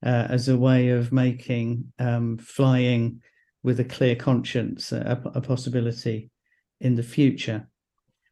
[0.04, 3.22] uh, as a way of making um, flying
[3.62, 6.30] with a clear conscience a, a, possibility
[6.80, 7.68] in the future.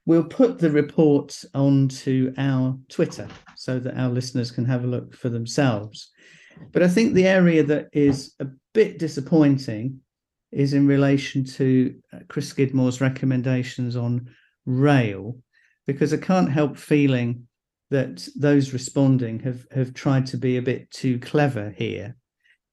[0.06, 5.14] We'll put the report onto our Twitter so that our listeners can have a look
[5.14, 6.10] for themselves.
[6.72, 10.00] But I think the area that is a bit disappointing
[10.52, 14.30] is in relation to uh, Chris Skidmore's recommendations on
[14.66, 15.36] rail,
[15.86, 17.46] because I can't help feeling
[17.90, 22.16] that those responding have, have tried to be a bit too clever here,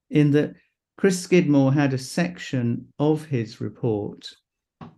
[0.09, 0.53] in that
[0.97, 4.27] Chris Skidmore had a section of his report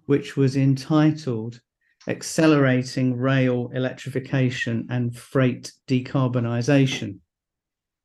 [0.06, 1.60] which was entitled
[2.08, 7.20] Accelerating Rail Electrification and Freight Decarbonisation.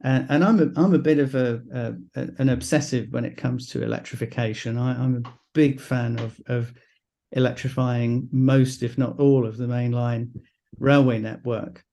[0.05, 1.95] Uh, and I'm a, I'm a bit of a, a,
[2.39, 4.77] an obsessive when it comes to electrification.
[4.77, 6.73] I, am a big fan of of
[7.33, 10.31] electrifying most, if not all, of the mainline
[10.79, 11.85] railway network.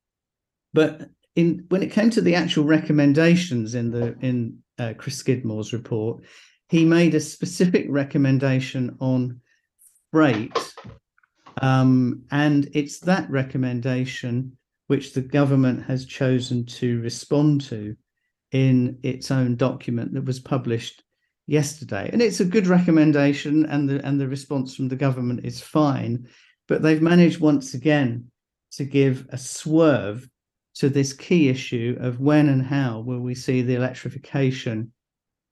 [0.74, 5.74] But in when it came to the actual recommendations in the in uh, Chris Skidmore's
[5.74, 6.24] report,
[6.70, 9.40] he made a specific recommendation on
[10.12, 10.58] freight,
[11.62, 14.58] um, and it's that recommendation
[14.90, 17.96] which the government has chosen to respond to
[18.52, 21.04] in its own document that was published
[21.46, 22.10] yesterday.
[22.12, 26.28] And it's a good recommendation, and the and the response from the government is fine.
[26.68, 28.32] but they've managed once again
[28.72, 30.28] to give a swerve
[30.76, 34.92] to this key issue of when and how will we see the electrification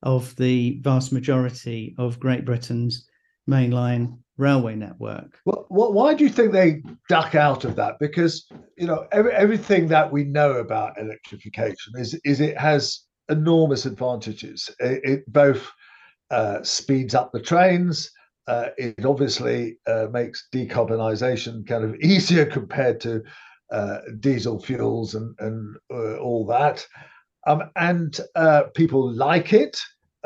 [0.01, 3.07] of the vast majority of Great Britain's
[3.47, 5.39] mainline railway network.
[5.45, 7.99] Well, why do you think they duck out of that?
[7.99, 8.47] Because
[8.77, 14.69] you know every, everything that we know about electrification is is it has enormous advantages.
[14.79, 15.69] It, it both
[16.31, 18.11] uh, speeds up the trains.
[18.47, 23.21] Uh, it obviously uh, makes decarbonisation kind of easier compared to
[23.71, 26.85] uh, diesel fuels and and uh, all that.
[27.45, 29.77] Um, and uh, people like it.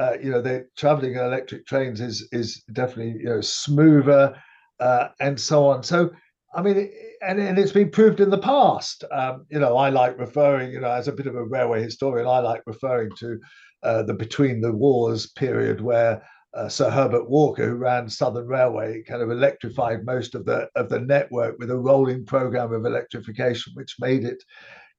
[0.02, 4.36] Uh, you know, they traveling in electric trains is is definitely you know smoother
[4.80, 5.84] uh, and so on.
[5.84, 6.10] So,
[6.56, 6.90] I mean,
[7.22, 9.04] and, and it's been proved in the past.
[9.12, 12.28] Um, you know, I like referring, you know, as a bit of a railway historian,
[12.28, 13.40] I like referring to
[13.84, 16.24] uh, the between the wars period where
[16.56, 20.90] uh, Sir Herbert Walker, who ran Southern Railway, kind of electrified most of the of
[20.90, 24.44] the network with a rolling program of electrification, which made it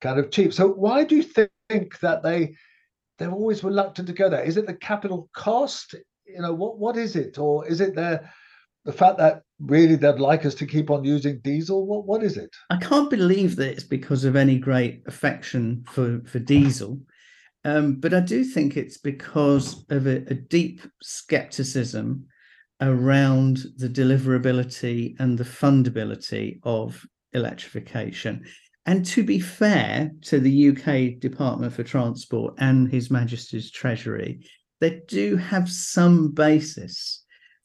[0.01, 0.53] kind of cheap.
[0.53, 2.55] So, why do you think that they
[3.19, 4.43] they're always reluctant to go there?
[4.43, 5.95] Is it the capital cost?
[6.27, 8.23] You know, what what is it, or is it the
[8.93, 11.87] fact that really they'd like us to keep on using diesel?
[11.87, 12.51] What what is it?
[12.71, 17.01] I can't believe that it's because of any great affection for for diesel,
[17.65, 22.27] um, but I do think it's because of a, a deep skepticism
[22.81, 28.45] around the deliverability and the fundability of electrification.
[28.85, 34.45] And to be fair to the UK Department for Transport and His Majesty's Treasury,
[34.81, 37.25] they do have some basis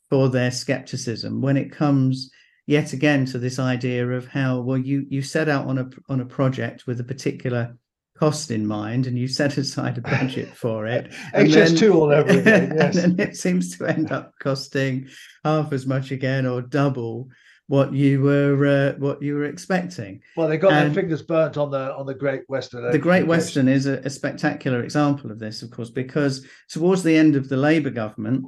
[0.10, 2.30] for their skepticism when it comes
[2.68, 6.22] yet again to this idea of how well you you set out on a on
[6.22, 7.76] a project with a particular
[8.20, 12.74] cost in mind and you set aside a budget for it hs2 all over again
[12.76, 12.98] yes.
[12.98, 15.08] and then it seems to end up costing
[15.44, 17.28] half as much again or double
[17.68, 21.58] what you were uh, what you were expecting well they got and their fingers burnt
[21.58, 25.40] on the on the great western the great western is a, a spectacular example of
[25.40, 28.46] this of course because towards the end of the labor government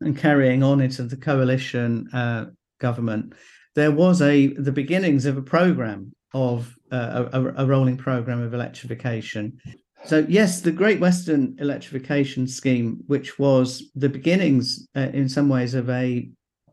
[0.00, 2.46] and carrying on into the coalition uh,
[2.78, 3.34] government,
[3.74, 8.52] there was a the beginnings of a program of uh, a, a, rolling program of
[8.52, 9.58] electrification.
[10.04, 15.74] So yes, the Great Western Electrification Scheme, which was the beginnings uh, in some ways
[15.74, 16.28] of a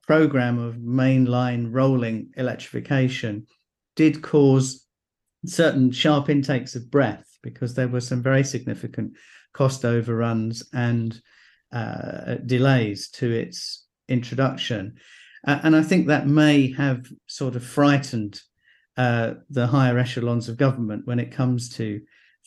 [0.08, 3.48] program of mainline rolling electrification,
[3.96, 4.86] did cause
[5.46, 9.13] certain sharp intakes of breath because there were some very significant
[9.54, 11.22] cost overruns and
[11.72, 14.96] uh, delays to its introduction.
[15.48, 18.41] Uh, and I think that may have sort of frightened
[18.98, 22.02] uh, the higher echelons of government when it comes to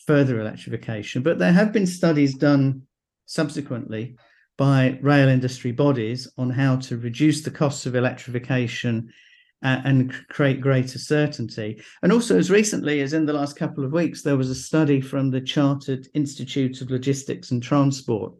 [0.05, 1.21] further electrification.
[1.21, 2.83] But there have been studies done
[3.25, 4.17] subsequently
[4.59, 9.09] by rail industry bodies on how to reduce the costs of electrification
[9.63, 11.81] uh, and create greater certainty.
[12.03, 14.99] And also, as recently as in the last couple of weeks, there was a study
[14.99, 18.33] from the Chartered Institute of Logistics and Transport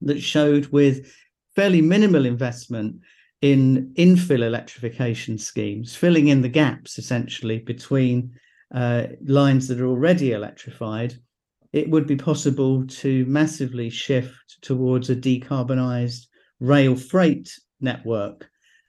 [0.00, 1.14] that showed with
[1.54, 2.96] fairly minimal investment
[3.40, 8.32] in infill electrification schemes, filling in the gaps essentially between
[8.74, 11.14] uh, lines that are already electrified,
[11.72, 16.26] it would be possible to massively shift towards a decarbonised
[16.60, 18.48] rail freight network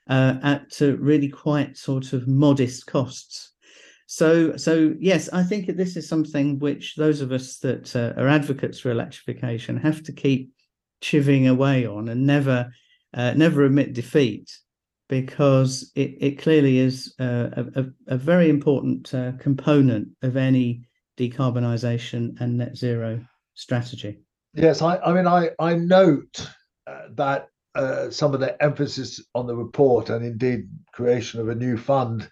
[0.09, 3.53] uh, at really quite sort of modest costs.
[4.05, 8.27] So, so yes, I think this is something which those of us that uh, are
[8.27, 10.51] advocates for electrification have to keep
[11.01, 12.71] chivying away on and never
[13.13, 14.51] uh, never admit defeat
[15.07, 20.83] because it, it clearly is uh, a, a, very important uh, component of any
[21.17, 23.23] decarbonisation and net zero
[23.53, 24.19] strategy.
[24.53, 26.49] Yes, I, I mean, I, I note
[26.87, 31.55] uh, that uh, some of the emphasis on the report and indeed creation of a
[31.55, 32.29] new fund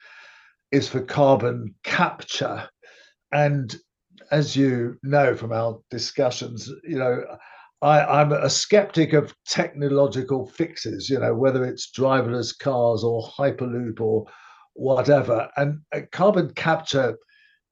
[0.71, 2.69] is for carbon capture.
[3.31, 3.75] And
[4.31, 7.23] as you know from our discussions, you know,
[7.81, 13.99] I, am a skeptic of technological fixes, you know, whether it's driverless cars or Hyperloop
[13.99, 14.25] or
[14.73, 15.49] whatever.
[15.57, 17.17] And uh, carbon capture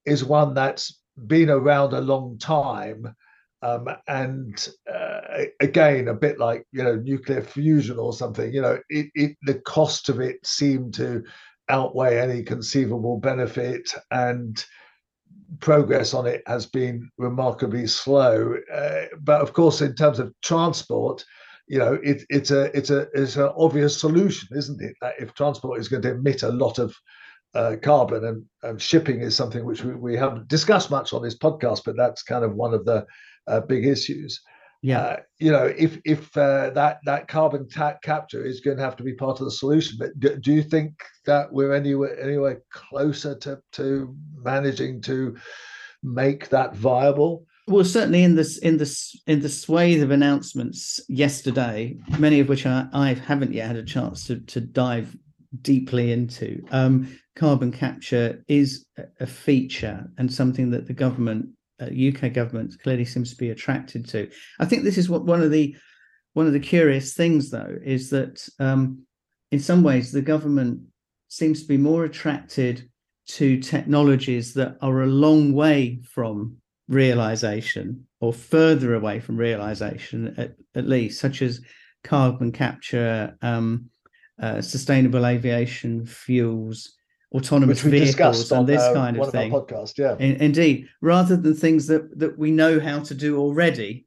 [0.10, 3.16] is one that's been around a long time.
[3.62, 5.20] Um, and uh,
[5.60, 8.54] again, a bit like you know nuclear fusion or something.
[8.54, 11.24] You know, it, it the cost of it seemed to
[11.68, 14.64] outweigh any conceivable benefit, and
[15.60, 18.56] progress on it has been remarkably slow.
[18.74, 21.26] Uh, but of course, in terms of transport,
[21.68, 24.96] you know, it, it's a it's a it's an obvious solution, isn't it?
[25.02, 26.96] That if transport is going to emit a lot of
[27.56, 31.38] uh, carbon and, and, shipping is something which we, we haven't discussed much on this
[31.38, 33.06] podcast, but that's kind of one of the
[33.48, 34.40] uh, big issues.
[34.82, 38.84] Yeah, uh, you know, if if uh, that that carbon ta- capture is going to
[38.84, 40.94] have to be part of the solution, but do, do you think
[41.26, 45.36] that we're anywhere anywhere closer to to managing to
[46.02, 47.46] make that viable?
[47.68, 52.66] Well, certainly in this in this in the swathe of announcements yesterday, many of which
[52.66, 55.14] I, I haven't yet had a chance to to dive
[55.62, 56.64] deeply into.
[56.72, 58.86] Um, carbon capture is
[59.20, 61.50] a feature and something that the government
[61.82, 64.30] uh, UK government clearly seems to be attracted to.
[64.60, 65.76] I think this is what one of the
[66.34, 69.04] one of the curious things, though, is that um,
[69.52, 70.82] in some ways the government
[71.28, 72.90] seems to be more attracted
[73.28, 80.56] to technologies that are a long way from realization or further away from realization, at,
[80.76, 81.62] at least, such as
[82.04, 83.90] carbon capture, um,
[84.42, 86.96] uh, sustainable aviation fuels,
[87.34, 89.52] autonomous vehicles and this uh, kind of thing.
[89.52, 90.16] podcast, yeah.
[90.18, 94.06] In, indeed, rather than things that that we know how to do already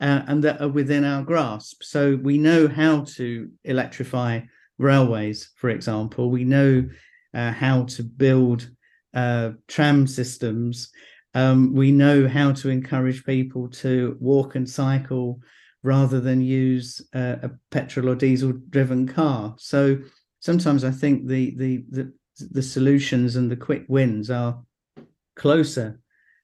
[0.00, 1.82] uh, and that are within our grasp.
[1.82, 4.40] So we know how to electrify
[4.78, 6.30] railways, for example.
[6.30, 6.88] We know
[7.32, 8.68] uh, how to build
[9.14, 10.90] uh, tram systems.
[11.34, 15.40] Um, we know how to encourage people to walk and cycle
[15.84, 19.54] rather than use uh, a petrol or diesel driven car.
[19.58, 19.98] So
[20.40, 22.12] sometimes I think the the the
[22.50, 24.60] the solutions and the quick wins are
[25.36, 26.00] closer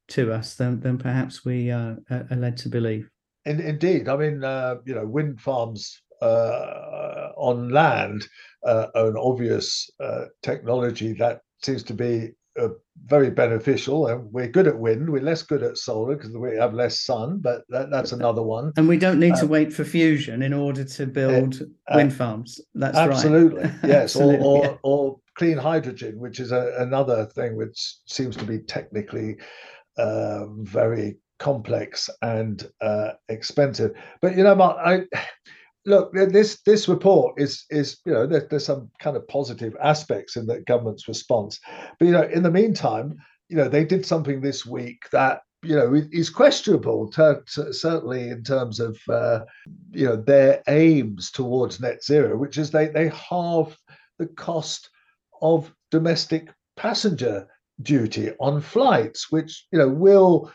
[0.08, 3.10] to us than than perhaps we uh, are led to believe.
[3.46, 8.26] In, indeed, I mean, uh, you know, wind farms uh, on land
[8.64, 12.68] uh, are an obvious uh, technology that seems to be uh,
[13.06, 14.06] very beneficial.
[14.06, 15.10] And we're good at wind.
[15.10, 17.38] We're less good at solar because we have less sun.
[17.38, 18.72] But that, that's another one.
[18.76, 22.60] And we don't need to wait for fusion in order to build wind farms.
[22.74, 23.74] That's absolutely right.
[23.84, 24.76] yes, absolutely, or, or, yeah.
[24.82, 29.36] or clean hydrogen, which is a, another thing which seems to be technically
[29.96, 33.92] uh, very complex and uh, expensive.
[34.20, 35.04] But you know, Mark, I
[35.86, 40.36] look this this report is is you know there, there's some kind of positive aspects
[40.36, 41.58] in the government's response,
[41.98, 43.16] but you know, in the meantime,
[43.48, 48.42] you know, they did something this week that you know is questionable to, certainly in
[48.42, 49.40] terms of uh,
[49.90, 53.76] you know their aims towards net zero which is they they halve
[54.18, 54.90] the cost
[55.42, 57.46] of domestic passenger
[57.82, 60.52] duty on flights, which you know will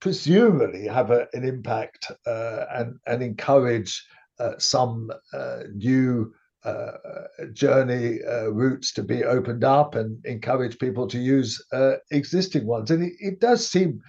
[0.00, 4.04] presumably have a, an impact uh, and and encourage
[4.58, 6.32] some uh, new
[6.64, 6.92] uh,
[7.52, 12.90] journey uh, routes to be opened up and encourage people to use uh, existing ones.
[12.90, 14.00] And it, it does seem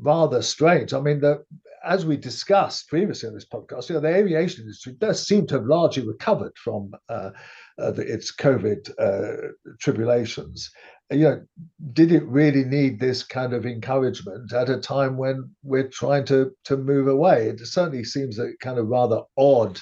[0.00, 0.94] rather strange.
[0.94, 1.44] I mean, the
[1.84, 5.54] as we discussed previously in this podcast, you know, the aviation industry does seem to
[5.54, 7.30] have largely recovered from uh,
[7.78, 10.70] uh, the, its COVID uh, tribulations.
[11.10, 11.42] You know,
[11.94, 16.50] did it really need this kind of encouragement at a time when we're trying to
[16.64, 17.48] to move away?
[17.48, 19.78] It certainly seems a kind of rather odd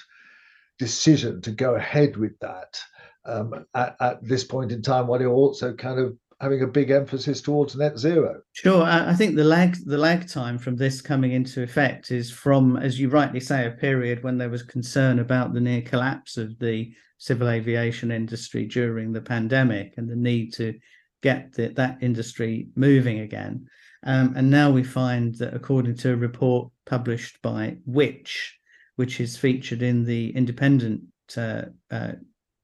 [0.79, 2.79] decision to go ahead with that
[3.25, 6.91] um, at, at this point in time, while you're also kind of having a big
[6.91, 8.41] emphasis towards net zero.
[8.53, 12.77] Sure, I think the lag the lag time from this coming into effect is from,
[12.77, 16.59] as you rightly say, a period when there was concern about the near collapse of
[16.59, 20.75] the civil aviation industry during the pandemic and the need to
[21.23, 23.67] get the, that industry moving again.
[24.05, 28.59] Um, and now we find that, according to a report published by Which,
[28.97, 31.03] which is featured in the Independent
[31.37, 32.13] uh, uh,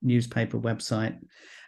[0.02, 1.18] newspaper website,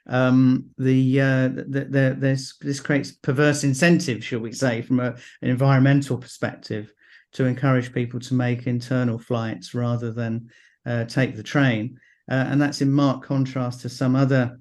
[0.06, 5.16] um, the, uh, the, the, there's, this creates perverse incentive, shall we say, from a,
[5.42, 6.92] an environmental perspective,
[7.32, 10.48] to encourage people to make internal flights rather than
[10.86, 11.98] uh, take the train.
[12.30, 14.58] Uh, and that's in marked contrast to some other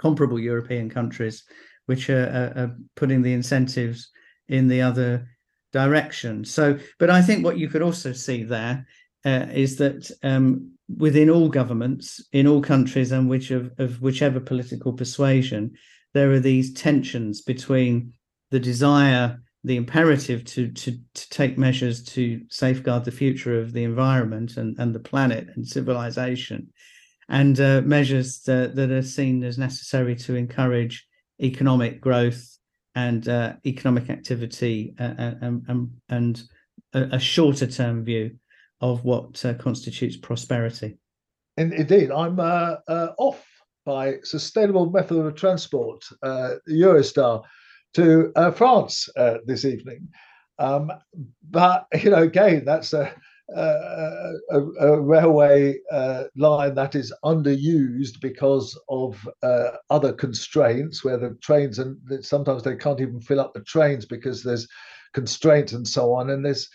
[0.00, 1.44] comparable European countries,
[1.86, 4.10] which are, are, putting the incentives
[4.48, 5.28] in the other
[5.72, 6.44] direction.
[6.44, 8.86] So, but I think what you could also see there
[9.24, 14.40] uh, is that um, within all governments, in all countries, and which of, of whichever
[14.40, 15.72] political persuasion,
[16.14, 18.12] there are these tensions between
[18.50, 23.84] the desire the imperative to, to to take measures to safeguard the future of the
[23.84, 26.66] environment and, and the planet and civilization
[27.30, 31.06] and uh, measures that, that are seen as necessary to encourage
[31.40, 32.58] economic growth
[32.96, 36.42] and uh, economic activity uh, uh and, and, and
[36.92, 38.36] a, a, shorter term view
[38.80, 40.98] of what uh, constitutes prosperity.
[41.56, 42.76] indeed, I'm uh,
[43.16, 43.46] off
[43.86, 47.42] by sustainable method of transport, Eurostar,
[47.94, 49.08] to France
[49.46, 50.08] this evening.
[50.58, 50.90] Um,
[51.48, 53.14] but you know, again, that's a
[53.56, 54.32] a,
[54.80, 61.78] a, railway uh, line that is underused because of uh, other constraints, where the trains
[61.78, 64.68] and sometimes they can't even fill up the trains because there's
[65.14, 66.30] constraints and so on.
[66.30, 66.68] And there's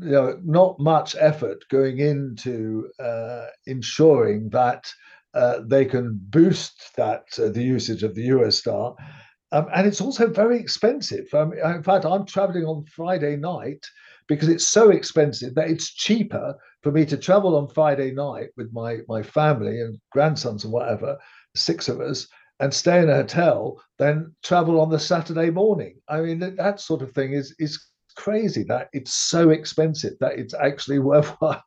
[0.00, 4.86] you know, not much effort going into uh, ensuring that
[5.34, 8.96] uh, they can boost that uh, the usage of the Eurostar.
[9.52, 11.26] Um, and it's also very expensive.
[11.32, 13.84] Um, in fact, I'm traveling on Friday night
[14.26, 18.70] because it's so expensive that it's cheaper for me to travel on Friday night with
[18.72, 21.16] my my family and grandsons and whatever,
[21.56, 22.28] six of us,
[22.60, 25.98] and stay in a hotel than travel on the Saturday morning.
[26.08, 27.82] I mean, that, that sort of thing is is
[28.16, 31.62] crazy that it's so expensive that it's actually worthwhile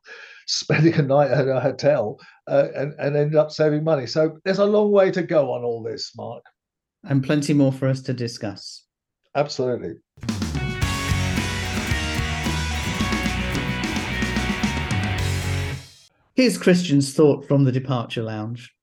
[0.46, 2.18] spending a night at a hotel
[2.48, 4.06] uh, and, and end up saving money.
[4.06, 6.42] So there's a long way to go on all this, Mark.
[7.04, 8.84] And plenty more for us to discuss.
[9.34, 9.94] Absolutely.
[16.34, 18.74] Here's Christian's thought from the departure lounge.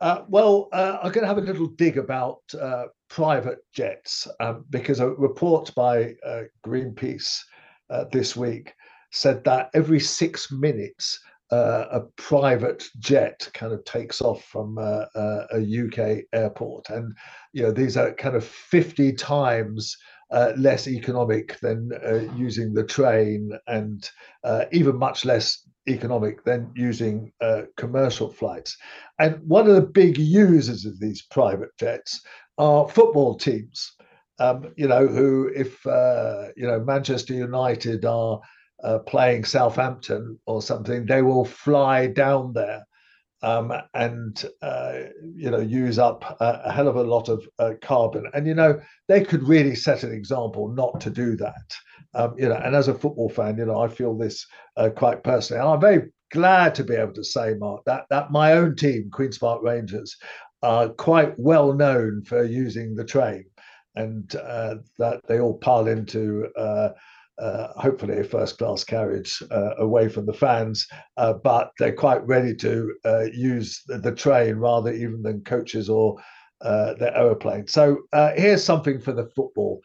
[0.00, 4.64] Uh, well, uh, I'm going to have a little dig about uh, private jets um,
[4.70, 7.38] because a report by uh, Greenpeace
[7.90, 8.72] uh, this week
[9.12, 11.18] said that every six minutes
[11.52, 15.06] uh, a private jet kind of takes off from a
[15.54, 17.16] UK airport, and
[17.52, 19.96] you know these are kind of 50 times
[20.30, 24.08] uh, less economic than uh, using the train and
[24.44, 28.76] uh, even much less economic than using uh, commercial flights.
[29.18, 32.20] And one of the big users of these private jets
[32.58, 33.92] are football teams.
[34.38, 38.40] Um, you know, who, if uh, you know Manchester United are
[38.84, 42.84] uh, playing Southampton or something, they will fly down there
[43.42, 44.92] um, and uh,
[45.34, 48.24] you know use up a, a, hell of a lot of uh, carbon.
[48.34, 51.74] And you know they could really set an example not to do that.
[52.14, 55.24] Um, you know, and as a football fan, you know I feel this uh, quite
[55.24, 58.76] personally, and I'm very glad to be able to say, Mark, that that my own
[58.76, 60.16] team, Queens Park Rangers,
[60.62, 63.44] are quite well known for using the train,
[63.94, 66.90] and uh, that they all pile into uh,
[67.76, 70.86] hopefully a first class carriage uh, away from the fans,
[71.16, 75.88] uh, but they're quite ready to uh, use the, the, train rather even than coaches
[75.88, 76.16] or
[76.62, 77.66] uh, their aeroplane.
[77.66, 79.80] So uh, here's something for the football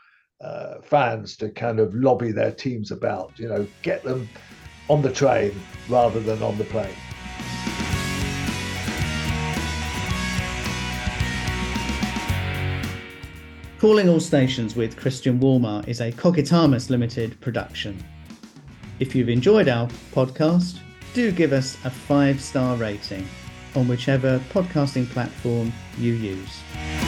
[0.84, 3.32] fans to kind of lobby their teams about.
[3.38, 4.30] You know, get them
[4.89, 5.53] on the train
[5.89, 6.95] rather than on the plane.
[13.86, 18.03] Calling All Stations with Christian Wolmar is a Cogitamus Limited production.
[18.99, 20.79] If you've enjoyed our podcast,
[21.13, 23.27] do give us a five star rating
[23.75, 27.05] on whichever podcasting platform you use.